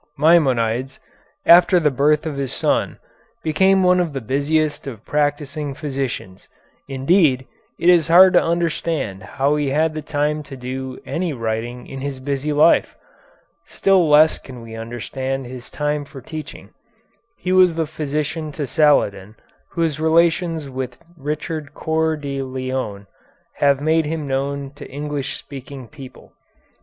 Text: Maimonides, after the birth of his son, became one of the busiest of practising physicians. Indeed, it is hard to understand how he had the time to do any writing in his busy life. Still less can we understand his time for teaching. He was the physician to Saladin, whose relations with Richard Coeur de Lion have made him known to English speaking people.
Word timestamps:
Maimonides, 0.17 0.99
after 1.45 1.79
the 1.79 1.91
birth 1.91 2.25
of 2.25 2.35
his 2.35 2.51
son, 2.51 2.97
became 3.43 3.83
one 3.83 3.99
of 3.99 4.13
the 4.13 4.19
busiest 4.19 4.87
of 4.87 5.05
practising 5.05 5.75
physicians. 5.75 6.47
Indeed, 6.89 7.45
it 7.79 7.87
is 7.87 8.07
hard 8.07 8.33
to 8.33 8.41
understand 8.41 9.21
how 9.21 9.57
he 9.57 9.69
had 9.69 9.93
the 9.93 10.01
time 10.01 10.41
to 10.41 10.57
do 10.57 10.99
any 11.05 11.33
writing 11.33 11.85
in 11.85 12.01
his 12.01 12.19
busy 12.19 12.51
life. 12.51 12.95
Still 13.67 14.09
less 14.09 14.39
can 14.39 14.63
we 14.63 14.73
understand 14.75 15.45
his 15.45 15.69
time 15.69 16.03
for 16.03 16.19
teaching. 16.19 16.71
He 17.37 17.51
was 17.51 17.75
the 17.75 17.85
physician 17.85 18.51
to 18.53 18.65
Saladin, 18.65 19.35
whose 19.69 19.99
relations 19.99 20.67
with 20.67 20.97
Richard 21.15 21.75
Coeur 21.75 22.17
de 22.17 22.41
Lion 22.41 23.05
have 23.57 23.79
made 23.79 24.05
him 24.05 24.25
known 24.27 24.71
to 24.73 24.89
English 24.89 25.37
speaking 25.37 25.87
people. 25.87 26.33